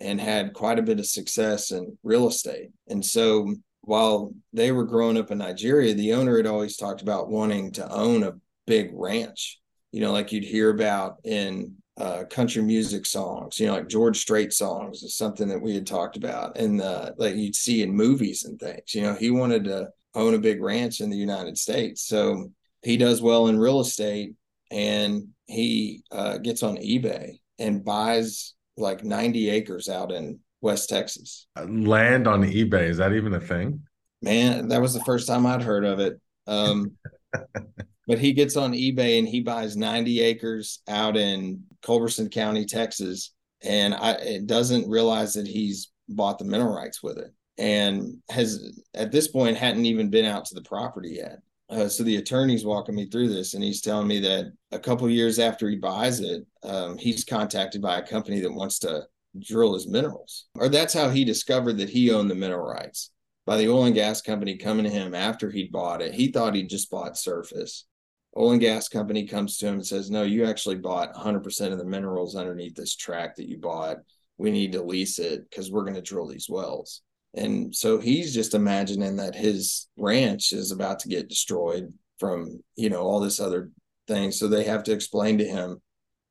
and 0.00 0.20
had 0.20 0.52
quite 0.52 0.78
a 0.78 0.82
bit 0.82 0.98
of 0.98 1.06
success 1.06 1.70
in 1.70 1.96
real 2.02 2.28
estate. 2.28 2.70
And 2.88 3.04
so 3.04 3.54
while 3.82 4.32
they 4.52 4.72
were 4.72 4.84
growing 4.84 5.16
up 5.16 5.30
in 5.30 5.38
Nigeria, 5.38 5.94
the 5.94 6.14
owner 6.14 6.36
had 6.36 6.46
always 6.46 6.76
talked 6.76 7.02
about 7.02 7.28
wanting 7.28 7.72
to 7.72 7.88
own 7.90 8.22
a 8.22 8.34
big 8.66 8.90
ranch, 8.92 9.60
you 9.92 10.00
know, 10.00 10.12
like 10.12 10.32
you'd 10.32 10.44
hear 10.44 10.70
about 10.70 11.16
in 11.24 11.76
uh, 11.99 12.25
country 12.25 12.62
music 12.62 13.04
songs, 13.04 13.61
you 13.61 13.66
know, 13.66 13.75
like 13.75 13.88
George 13.88 14.18
Strait 14.18 14.52
songs 14.52 15.02
is 15.02 15.16
something 15.16 15.49
that 15.49 15.61
we 15.61 15.75
had 15.75 15.87
talked 15.87 16.16
about 16.16 16.56
and 16.58 16.80
uh, 16.80 17.12
like 17.18 17.37
you'd 17.37 17.54
see 17.54 17.82
in 17.82 17.94
movies 17.94 18.44
and 18.44 18.58
things. 18.58 18.94
You 18.94 19.02
know, 19.02 19.14
he 19.14 19.30
wanted 19.30 19.64
to 19.64 19.90
own 20.14 20.34
a 20.34 20.38
big 20.38 20.62
ranch 20.62 21.00
in 21.00 21.11
the 21.11 21.16
United 21.16 21.58
States. 21.58 22.06
So 22.06 22.50
he 22.82 22.96
does 22.96 23.20
well 23.20 23.49
in 23.49 23.58
real 23.58 23.80
estate 23.80 24.34
and 24.70 25.28
he 25.46 26.02
uh, 26.11 26.38
gets 26.38 26.62
on 26.62 26.76
eBay 26.76 27.38
and 27.58 27.84
buys 27.84 28.54
like 28.76 29.04
90 29.04 29.50
acres 29.50 29.88
out 29.88 30.12
in 30.12 30.40
West 30.62 30.88
Texas. 30.88 31.46
Land 31.56 32.26
on 32.26 32.42
eBay 32.42 32.88
is 32.88 32.96
that 32.99 33.12
even 33.12 33.34
a 33.34 33.40
thing? 33.40 33.80
Man, 34.22 34.68
that 34.68 34.80
was 34.80 34.94
the 34.94 35.04
first 35.04 35.26
time 35.26 35.46
I'd 35.46 35.62
heard 35.62 35.84
of 35.84 35.99
it. 35.99 36.18
Um, 36.46 36.92
but 38.12 38.19
he 38.19 38.35
gets 38.35 38.59
on 38.59 38.75
eBay 38.75 39.19
and 39.19 39.26
he 39.26 39.40
buys 39.40 39.75
90 39.75 40.21
acres 40.21 40.83
out 40.87 41.16
in 41.16 41.62
Culberson 41.81 42.31
County, 42.31 42.66
Texas, 42.66 43.33
and 43.62 43.95
I 43.95 44.11
it 44.16 44.47
doesn't 44.47 44.87
realize 44.87 45.33
that 45.33 45.47
he's 45.47 45.90
bought 46.11 46.38
the 46.38 46.45
mineral 46.45 46.76
rights 46.76 47.02
with 47.02 47.16
it, 47.16 47.33
and 47.57 48.19
has 48.28 48.83
at 48.92 49.12
this 49.12 49.28
point 49.28 49.57
hadn't 49.57 49.87
even 49.87 50.11
been 50.11 50.26
out 50.26 50.45
to 50.45 50.54
the 50.54 50.61
property 50.61 51.12
yet. 51.12 51.38
Uh, 51.71 51.88
so 51.88 52.02
the 52.02 52.16
attorney's 52.16 52.66
walking 52.66 52.95
me 52.95 53.09
through 53.09 53.31
this, 53.31 53.54
and 53.54 53.64
he's 53.64 53.81
telling 53.81 54.09
me 54.09 54.21
that 54.21 54.52
a 54.73 54.78
couple 54.78 55.09
years 55.09 55.38
after 55.38 55.71
he 55.71 55.76
buys 55.76 56.21
it, 56.21 56.47
um, 56.64 56.99
he's 56.99 57.25
contacted 57.25 57.81
by 57.81 57.97
a 57.97 58.07
company 58.07 58.40
that 58.40 58.52
wants 58.52 58.78
to 58.81 59.04
drill 59.38 59.73
his 59.73 59.88
minerals. 59.88 60.49
Or 60.57 60.69
that's 60.69 60.92
how 60.92 61.09
he 61.09 61.25
discovered 61.25 61.78
that 61.78 61.88
he 61.88 62.12
owned 62.12 62.31
the 62.31 62.35
mineral 62.35 62.66
rights 62.66 63.11
by 63.47 63.57
the 63.57 63.71
oil 63.71 63.87
and 63.87 63.95
gas 63.95 64.21
company 64.21 64.59
coming 64.59 64.85
to 64.85 64.90
him 64.90 65.14
after 65.14 65.50
he'd 65.50 65.73
bought 65.73 66.02
it. 66.02 66.12
He 66.12 66.31
thought 66.31 66.54
he'd 66.54 66.69
just 66.69 66.90
bought 66.90 67.16
surface. 67.16 67.87
Oil 68.36 68.52
and 68.52 68.60
gas 68.60 68.88
company 68.88 69.26
comes 69.26 69.58
to 69.58 69.66
him 69.66 69.74
and 69.74 69.86
says, 69.86 70.10
No, 70.10 70.22
you 70.22 70.44
actually 70.46 70.76
bought 70.76 71.14
100% 71.14 71.72
of 71.72 71.78
the 71.78 71.84
minerals 71.84 72.36
underneath 72.36 72.74
this 72.74 72.96
tract 72.96 73.36
that 73.36 73.48
you 73.48 73.58
bought. 73.58 73.98
We 74.38 74.50
need 74.50 74.72
to 74.72 74.82
lease 74.82 75.18
it 75.18 75.48
because 75.48 75.70
we're 75.70 75.84
going 75.84 75.94
to 75.94 76.02
drill 76.02 76.26
these 76.26 76.48
wells. 76.48 77.02
And 77.34 77.74
so 77.74 77.98
he's 77.98 78.34
just 78.34 78.54
imagining 78.54 79.16
that 79.16 79.34
his 79.34 79.88
ranch 79.96 80.52
is 80.52 80.70
about 80.70 81.00
to 81.00 81.08
get 81.08 81.28
destroyed 81.28 81.92
from, 82.18 82.62
you 82.76 82.90
know, 82.90 83.00
all 83.02 83.20
this 83.20 83.40
other 83.40 83.70
thing. 84.06 84.32
So 84.32 84.48
they 84.48 84.64
have 84.64 84.82
to 84.84 84.92
explain 84.92 85.38
to 85.38 85.44
him, 85.44 85.80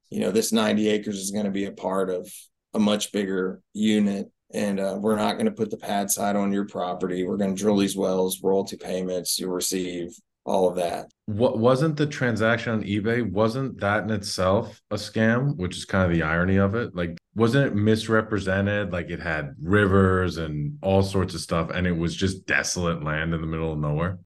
you 0.10 0.20
know, 0.20 0.32
this 0.32 0.52
90 0.52 0.90
acres 0.90 1.18
is 1.18 1.32
going 1.32 1.46
to 1.46 1.52
be 1.52 1.66
a 1.66 1.72
part 1.72 2.10
of 2.10 2.32
a 2.74 2.80
much 2.80 3.12
bigger 3.12 3.62
unit 3.74 4.32
and 4.54 4.80
uh, 4.80 4.98
we're 5.00 5.16
not 5.16 5.34
going 5.34 5.46
to 5.46 5.52
put 5.52 5.72
the 5.72 5.78
pad 5.78 6.12
site 6.12 6.36
on 6.36 6.52
your 6.52 6.66
property. 6.66 7.24
We're 7.24 7.38
going 7.38 7.56
to 7.56 7.62
drill 7.62 7.78
these 7.78 7.96
wells, 7.96 8.42
royalty 8.44 8.78
payments 8.78 9.40
you'll 9.40 9.52
receive, 9.52 10.14
all 10.46 10.68
of 10.68 10.76
that. 10.76 11.12
What 11.26 11.60
wasn't 11.60 11.98
the 11.98 12.08
transaction 12.08 12.74
on 12.74 12.84
eBay? 12.84 13.30
Wasn't 13.30 13.80
that 13.80 14.04
in 14.04 14.12
itself 14.12 14.82
a 14.92 14.96
scam? 14.96 15.56
Which 15.58 15.78
is 15.78 15.86
kind 15.86 16.10
of 16.10 16.18
the 16.18 16.24
irony 16.24 16.58
of 16.58 16.76
it. 16.76 16.96
Like, 16.96 17.18
wasn't 17.36 17.68
it 17.68 17.76
misrepresented? 17.76 18.92
Like, 18.92 19.10
it 19.10 19.20
had 19.20 19.56
rivers 19.62 20.38
and 20.38 20.78
all 20.82 21.04
sorts 21.04 21.34
of 21.34 21.42
stuff, 21.42 21.70
and 21.70 21.86
it 21.88 21.96
was 21.96 22.16
just 22.16 22.46
desolate 22.46 23.04
land 23.04 23.34
in 23.34 23.42
the 23.42 23.48
middle 23.48 23.72
of 23.72 23.80
nowhere. 23.80 24.20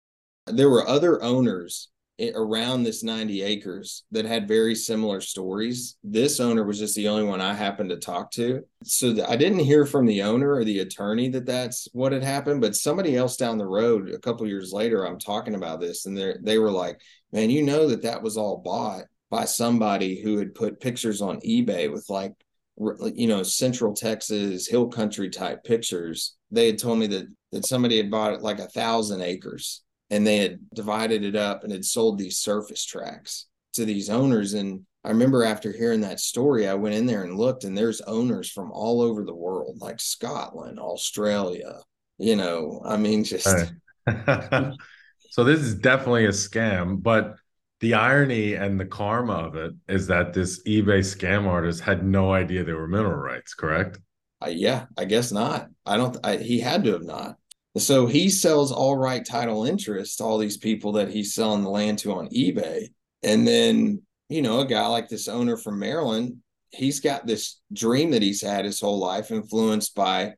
There 0.47 0.69
were 0.69 0.87
other 0.87 1.21
owners 1.21 1.89
around 2.19 2.83
this 2.83 3.03
90 3.03 3.41
acres 3.41 4.03
that 4.11 4.25
had 4.25 4.47
very 4.47 4.73
similar 4.75 5.19
stories. 5.19 5.97
This 6.03 6.39
owner 6.39 6.63
was 6.63 6.79
just 6.79 6.95
the 6.95 7.07
only 7.07 7.23
one 7.23 7.41
I 7.41 7.53
happened 7.53 7.89
to 7.89 7.97
talk 7.97 8.31
to. 8.31 8.63
So 8.83 9.25
I 9.27 9.35
didn't 9.35 9.59
hear 9.59 9.85
from 9.85 10.05
the 10.05 10.21
owner 10.21 10.53
or 10.53 10.63
the 10.63 10.79
attorney 10.79 11.29
that 11.29 11.45
that's 11.45 11.87
what 11.91 12.13
had 12.13 12.23
happened, 12.23 12.61
but 12.61 12.75
somebody 12.75 13.17
else 13.17 13.35
down 13.35 13.57
the 13.57 13.65
road 13.65 14.09
a 14.09 14.19
couple 14.19 14.47
years 14.47 14.71
later 14.71 15.05
I'm 15.05 15.19
talking 15.19 15.55
about 15.55 15.81
this 15.81 16.05
and 16.05 16.17
they 16.17 16.35
they 16.41 16.57
were 16.57 16.71
like, 16.71 17.01
"Man, 17.31 17.49
you 17.49 17.63
know 17.63 17.87
that 17.89 18.03
that 18.03 18.21
was 18.21 18.37
all 18.37 18.57
bought 18.57 19.05
by 19.29 19.45
somebody 19.45 20.21
who 20.21 20.37
had 20.37 20.55
put 20.55 20.79
pictures 20.79 21.21
on 21.21 21.41
eBay 21.41 21.91
with 21.91 22.09
like 22.09 22.33
you 23.13 23.27
know 23.27 23.41
central 23.41 23.93
texas 23.93 24.67
hill 24.67 24.87
country 24.87 25.29
type 25.29 25.63
pictures 25.63 26.35
they 26.51 26.65
had 26.65 26.77
told 26.77 26.99
me 26.99 27.07
that 27.07 27.25
that 27.53 27.65
somebody 27.65 27.95
had 27.95 28.11
bought 28.11 28.33
it 28.33 28.41
like 28.41 28.59
a 28.59 28.67
thousand 28.67 29.21
acres 29.21 29.84
and 30.09 30.25
they 30.25 30.37
had 30.37 30.59
divided 30.73 31.23
it 31.23 31.35
up 31.35 31.63
and 31.63 31.71
had 31.71 31.85
sold 31.85 32.17
these 32.17 32.37
surface 32.37 32.85
tracks 32.85 33.47
to 33.73 33.85
these 33.85 34.09
owners 34.09 34.53
and 34.53 34.85
I 35.05 35.09
remember 35.09 35.43
after 35.43 35.71
hearing 35.71 36.01
that 36.01 36.19
story, 36.19 36.67
I 36.67 36.73
went 36.73 36.95
in 36.95 37.05
there 37.05 37.23
and 37.23 37.37
looked, 37.37 37.63
and 37.63 37.77
there's 37.77 38.01
owners 38.01 38.49
from 38.49 38.71
all 38.71 39.01
over 39.03 39.23
the 39.23 39.35
world, 39.35 39.77
like 39.79 39.99
Scotland, 39.99 40.79
Australia. 40.79 41.75
You 42.17 42.35
know, 42.35 42.81
I 42.83 42.97
mean, 42.97 43.23
just. 43.23 43.45
so 45.29 45.43
this 45.43 45.59
is 45.59 45.75
definitely 45.75 46.25
a 46.25 46.29
scam, 46.29 47.03
but 47.03 47.35
the 47.81 47.93
irony 47.93 48.55
and 48.55 48.79
the 48.79 48.85
karma 48.85 49.33
of 49.33 49.55
it 49.55 49.73
is 49.87 50.07
that 50.07 50.33
this 50.33 50.63
eBay 50.63 51.01
scam 51.01 51.45
artist 51.45 51.81
had 51.81 52.03
no 52.03 52.33
idea 52.33 52.63
they 52.63 52.73
were 52.73 52.87
mineral 52.87 53.19
rights. 53.19 53.53
Correct? 53.53 53.99
Uh, 54.43 54.49
yeah, 54.49 54.85
I 54.97 55.05
guess 55.05 55.31
not. 55.31 55.67
I 55.85 55.97
don't. 55.97 56.17
I, 56.23 56.37
he 56.37 56.59
had 56.59 56.83
to 56.85 56.93
have 56.93 57.03
not. 57.03 57.37
So 57.77 58.05
he 58.05 58.29
sells 58.29 58.71
all 58.71 58.95
right 58.95 59.25
title 59.25 59.65
interest 59.65 60.17
to 60.17 60.23
all 60.23 60.37
these 60.37 60.57
people 60.57 60.93
that 60.93 61.09
he's 61.09 61.33
selling 61.33 61.63
the 61.63 61.69
land 61.69 61.99
to 61.99 62.13
on 62.13 62.29
eBay. 62.29 62.87
And 63.21 63.45
then, 63.45 64.01
you 64.29 64.41
know, 64.41 64.61
a 64.61 64.65
guy 64.65 64.87
like 64.87 65.09
this 65.09 65.27
owner 65.27 65.57
from 65.57 65.79
Maryland, 65.79 66.37
he's 66.69 66.99
got 67.01 67.27
this 67.27 67.59
dream 67.73 68.11
that 68.11 68.21
he's 68.21 68.41
had 68.41 68.65
his 68.65 68.79
whole 68.79 68.99
life, 68.99 69.31
influenced 69.31 69.93
by 69.93 70.35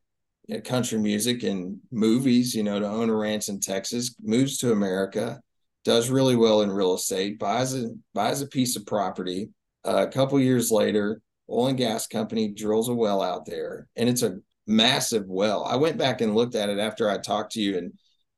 you 0.47 0.55
know, 0.55 0.61
country 0.61 0.97
music 0.97 1.43
and 1.43 1.77
movies, 1.91 2.55
you 2.55 2.63
know, 2.63 2.79
to 2.79 2.87
own 2.87 3.09
a 3.09 3.15
ranch 3.15 3.49
in 3.49 3.59
Texas, 3.59 4.15
moves 4.21 4.57
to 4.59 4.71
America, 4.71 5.39
does 5.83 6.09
really 6.09 6.35
well 6.35 6.61
in 6.61 6.71
real 6.71 6.95
estate, 6.95 7.37
buys 7.37 7.75
a 7.75 7.89
buys 8.13 8.41
a 8.41 8.47
piece 8.47 8.75
of 8.75 8.85
property. 8.85 9.49
Uh, 9.85 10.05
a 10.07 10.11
couple 10.11 10.39
years 10.39 10.71
later, 10.71 11.21
oil 11.49 11.67
and 11.67 11.77
gas 11.77 12.07
company 12.07 12.49
drills 12.49 12.89
a 12.89 12.93
well 12.93 13.21
out 13.21 13.45
there, 13.45 13.87
and 13.95 14.09
it's 14.09 14.23
a 14.23 14.39
massive 14.67 15.25
well. 15.27 15.63
I 15.63 15.75
went 15.75 15.97
back 15.97 16.21
and 16.21 16.35
looked 16.35 16.55
at 16.55 16.69
it 16.69 16.79
after 16.79 17.09
I 17.09 17.17
talked 17.17 17.53
to 17.53 17.61
you, 17.61 17.77
and 17.77 17.93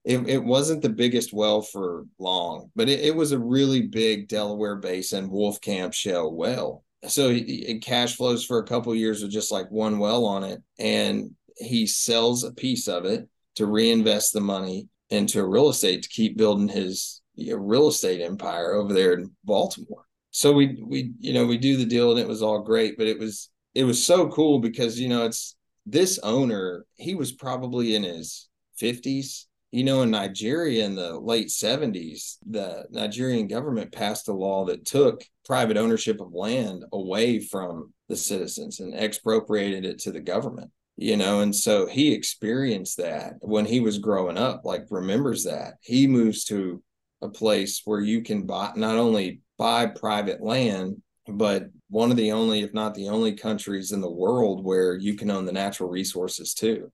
it, 0.05 0.27
it 0.27 0.43
wasn't 0.43 0.81
the 0.81 0.89
biggest 0.89 1.33
well 1.33 1.61
for 1.61 2.05
long, 2.19 2.71
but 2.75 2.89
it, 2.89 2.99
it 3.01 3.15
was 3.15 3.31
a 3.31 3.39
really 3.39 3.81
big 3.81 4.27
Delaware 4.27 4.77
Basin 4.77 5.29
Wolfcamp 5.29 5.93
shale 5.93 6.33
well. 6.33 6.83
So 7.07 7.29
it, 7.29 7.43
it 7.43 7.81
cash 7.81 8.15
flows 8.15 8.45
for 8.45 8.59
a 8.59 8.65
couple 8.65 8.93
years 8.95 9.21
with 9.21 9.31
just 9.31 9.51
like 9.51 9.69
one 9.71 9.99
well 9.99 10.25
on 10.25 10.43
it, 10.43 10.61
and 10.77 11.31
he 11.57 11.87
sells 11.87 12.43
a 12.43 12.53
piece 12.53 12.87
of 12.87 13.05
it 13.05 13.27
to 13.55 13.65
reinvest 13.65 14.33
the 14.33 14.41
money 14.41 14.87
into 15.09 15.45
real 15.45 15.69
estate 15.69 16.03
to 16.03 16.09
keep 16.09 16.37
building 16.37 16.69
his 16.69 17.21
you 17.35 17.55
know, 17.55 17.61
real 17.61 17.87
estate 17.87 18.21
empire 18.21 18.73
over 18.73 18.93
there 18.93 19.13
in 19.13 19.31
Baltimore. 19.43 20.05
So 20.31 20.53
we 20.53 20.81
we 20.85 21.13
you 21.19 21.33
know 21.33 21.45
we 21.45 21.57
do 21.57 21.77
the 21.77 21.85
deal 21.85 22.11
and 22.11 22.19
it 22.19 22.27
was 22.27 22.41
all 22.41 22.61
great, 22.61 22.97
but 22.97 23.07
it 23.07 23.17
was 23.17 23.49
it 23.73 23.83
was 23.83 24.03
so 24.03 24.29
cool 24.29 24.59
because 24.59 24.99
you 24.99 25.07
know 25.07 25.25
it's 25.25 25.55
this 25.91 26.19
owner 26.19 26.85
he 26.95 27.15
was 27.15 27.31
probably 27.31 27.95
in 27.95 28.03
his 28.03 28.47
50s 28.81 29.45
you 29.71 29.83
know 29.83 30.01
in 30.01 30.11
nigeria 30.11 30.85
in 30.85 30.95
the 30.95 31.19
late 31.19 31.47
70s 31.47 32.37
the 32.49 32.85
nigerian 32.91 33.47
government 33.47 33.91
passed 33.91 34.27
a 34.27 34.33
law 34.33 34.65
that 34.65 34.85
took 34.85 35.23
private 35.45 35.77
ownership 35.77 36.21
of 36.21 36.33
land 36.33 36.83
away 36.93 37.39
from 37.39 37.93
the 38.07 38.15
citizens 38.15 38.79
and 38.79 38.93
expropriated 38.93 39.85
it 39.85 39.99
to 39.99 40.11
the 40.11 40.19
government 40.19 40.71
you 40.97 41.15
know 41.15 41.39
and 41.39 41.55
so 41.55 41.85
he 41.85 42.13
experienced 42.13 42.97
that 42.97 43.35
when 43.39 43.65
he 43.65 43.79
was 43.79 43.97
growing 43.97 44.37
up 44.37 44.65
like 44.65 44.85
remembers 44.89 45.45
that. 45.45 45.75
He 45.81 46.07
moves 46.07 46.43
to 46.45 46.83
a 47.21 47.29
place 47.29 47.81
where 47.85 48.01
you 48.01 48.21
can 48.21 48.45
buy 48.45 48.71
not 48.75 48.97
only 48.97 49.41
buy 49.57 49.85
private 49.85 50.41
land 50.41 51.01
but 51.27 51.69
one 51.89 52.11
of 52.11 52.17
the 52.17 52.31
only 52.31 52.61
if 52.61 52.73
not 52.73 52.93
the 52.95 53.09
only 53.09 53.33
countries 53.33 53.91
in 53.91 54.01
the 54.01 54.09
world 54.09 54.63
where 54.63 54.95
you 54.95 55.15
can 55.15 55.31
own 55.31 55.45
the 55.45 55.51
natural 55.51 55.89
resources 55.89 56.53
too 56.53 56.91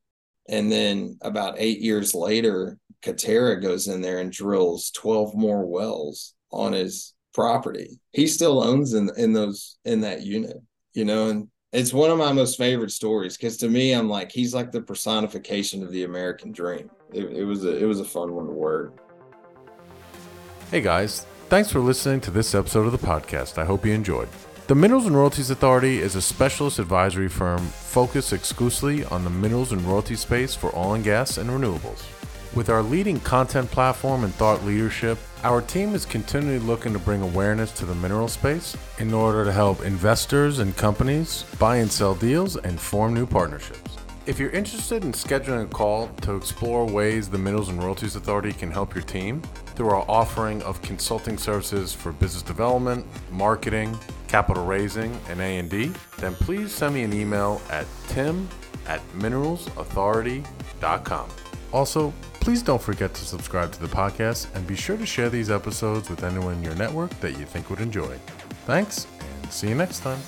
and 0.48 0.72
then 0.72 1.18
about 1.22 1.56
8 1.58 1.80
years 1.80 2.14
later 2.14 2.78
Coterra 3.02 3.62
goes 3.62 3.88
in 3.88 4.02
there 4.02 4.20
and 4.20 4.32
drills 4.32 4.92
12 4.92 5.36
more 5.36 5.66
wells 5.66 6.34
on 6.52 6.74
his 6.74 7.14
property 7.34 8.00
he 8.14 8.28
still 8.28 8.64
owns 8.64 8.94
in 8.94 9.10
in 9.18 9.34
those 9.34 9.78
in 9.86 10.02
that 10.02 10.22
unit 10.22 10.58
you 10.94 11.06
know 11.06 11.30
and 11.30 11.50
it's 11.76 11.94
one 11.94 12.10
of 12.10 12.18
my 12.18 12.32
most 12.32 12.58
favorite 12.58 12.92
stories 12.92 13.36
because 13.36 13.58
to 13.58 13.68
me, 13.68 13.92
I'm 13.92 14.10
like 14.10 14.32
he's 14.32 14.54
like 14.54 14.72
the 14.72 14.82
personification 14.82 15.84
of 15.84 15.92
the 15.92 16.04
American 16.04 16.54
dream. 16.54 16.90
It, 17.14 17.26
it 17.26 17.44
was 17.44 17.66
a 17.66 17.76
it 17.76 17.86
was 17.86 18.00
a 18.00 18.06
fun 18.06 18.34
one 18.34 18.46
to 18.48 18.54
work. 18.54 18.98
Hey 20.72 20.82
guys, 20.82 21.26
thanks 21.50 21.70
for 21.70 21.80
listening 21.80 22.22
to 22.22 22.32
this 22.32 22.56
episode 22.56 22.86
of 22.86 22.94
the 22.94 23.06
podcast. 23.06 23.58
I 23.58 23.66
hope 23.66 23.86
you 23.86 23.94
enjoyed. 23.94 24.30
The 24.68 24.74
Minerals 24.74 25.06
and 25.06 25.16
Royalties 25.16 25.52
Authority 25.52 26.00
is 26.00 26.16
a 26.16 26.22
specialist 26.24 26.80
advisory 26.80 27.30
firm 27.30 27.60
focused 27.60 28.34
exclusively 28.34 29.06
on 29.06 29.24
the 29.24 29.30
minerals 29.30 29.72
and 29.72 29.82
royalty 29.84 30.16
space 30.16 30.56
for 30.56 30.76
oil 30.76 30.96
and 30.96 31.04
gas 31.04 31.38
and 31.38 31.52
renewables. 31.52 32.02
With 32.56 32.72
our 32.72 32.82
leading 32.82 33.20
content 33.20 33.70
platform 33.70 34.24
and 34.24 34.34
thought 34.34 34.66
leadership, 34.66 35.20
our 35.44 35.62
team 35.62 35.94
is 35.94 36.04
continually 36.04 36.58
looking 36.58 36.94
to 36.94 37.00
bring 37.00 37.22
awareness 37.22 37.72
to 37.74 37.86
the 37.86 37.94
mineral 37.94 38.28
space 38.28 38.76
in 38.98 39.14
order 39.14 39.46
to 39.46 39.52
help 39.52 39.86
investors 39.86 40.58
and 40.58 40.76
companies 40.76 41.46
buy 41.60 41.76
and 41.76 41.92
sell 41.92 42.16
deals 42.16 42.58
and 42.58 42.80
form 42.80 43.14
new 43.14 43.28
partnerships. 43.28 43.98
If 44.26 44.40
you're 44.40 44.50
interested 44.50 45.04
in 45.04 45.12
scheduling 45.12 45.66
a 45.66 45.68
call 45.68 46.08
to 46.22 46.36
explore 46.36 46.88
ways 46.88 47.30
the 47.30 47.38
Minerals 47.38 47.70
and 47.70 47.78
Royalties 47.78 48.16
Authority 48.16 48.52
can 48.52 48.72
help 48.72 48.96
your 48.96 49.04
team 49.04 49.44
through 49.76 49.90
our 49.90 50.06
offering 50.10 50.62
of 50.64 50.82
consulting 50.82 51.38
services 51.38 51.94
for 51.94 52.12
business 52.12 52.44
development, 52.44 53.06
marketing, 53.32 53.98
capital 54.28 54.66
raising, 54.66 55.18
and 55.30 55.40
A&D, 55.40 55.92
then 56.18 56.34
please 56.36 56.72
send 56.72 56.96
me 56.96 57.04
an 57.04 57.14
email 57.14 57.62
at 57.70 57.86
tim 58.08 58.50
at 58.88 59.02
mineralsauthority.com. 59.14 61.30
Also, 61.74 62.14
Please 62.46 62.62
don't 62.62 62.80
forget 62.80 63.12
to 63.12 63.26
subscribe 63.26 63.72
to 63.72 63.82
the 63.82 63.88
podcast 63.88 64.54
and 64.54 64.68
be 64.68 64.76
sure 64.76 64.98
to 64.98 65.06
share 65.06 65.32
these 65.32 65.50
episodes 65.50 66.12
with 66.12 66.24
anyone 66.24 66.54
in 66.54 66.64
your 66.64 66.76
network 66.76 67.10
that 67.20 67.40
you 67.40 67.44
think 67.44 67.72
would 67.72 67.80
enjoy. 67.80 68.20
Thanks, 68.68 69.08
and 69.20 69.52
see 69.52 69.70
you 69.70 69.74
next 69.74 70.02
time. 70.02 70.20